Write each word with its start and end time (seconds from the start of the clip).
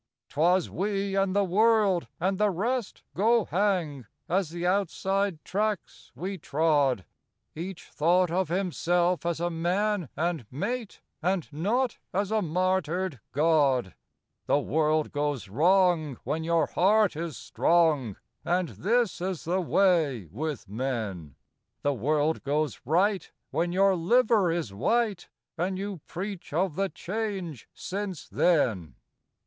'Twas 0.29 0.67
We 0.67 1.15
and 1.15 1.35
the 1.35 1.43
World 1.43 2.07
and 2.19 2.39
the 2.39 2.49
rest 2.49 3.03
go 3.13 3.45
hang 3.45 4.07
as 4.27 4.49
the 4.49 4.65
Outside 4.65 5.37
tracks 5.45 6.11
we 6.15 6.39
trod; 6.39 7.05
Each 7.53 7.87
thought 7.91 8.31
of 8.31 8.49
himself 8.49 9.27
as 9.27 9.39
a 9.39 9.51
man 9.51 10.09
and 10.17 10.47
mate, 10.49 11.01
and 11.21 11.47
not 11.53 11.99
as 12.15 12.31
a 12.31 12.41
martyred 12.41 13.19
god; 13.31 13.93
The 14.47 14.57
world 14.57 15.11
goes 15.11 15.47
wrong 15.49 16.17
when 16.23 16.43
your 16.43 16.65
heart 16.65 17.15
is 17.15 17.37
strong 17.37 18.15
and 18.43 18.69
this 18.69 19.21
is 19.21 19.43
the 19.43 19.61
way 19.61 20.25
with 20.31 20.67
men 20.67 21.35
The 21.83 21.93
world 21.93 22.41
goes 22.41 22.81
right 22.85 23.31
when 23.51 23.71
your 23.71 23.95
liver 23.95 24.51
is 24.51 24.73
white, 24.73 25.29
and 25.59 25.77
you 25.77 26.01
preach 26.07 26.53
of 26.53 26.73
the 26.75 26.89
change 26.89 27.69
'since 27.75 28.27
then. 28.27 28.95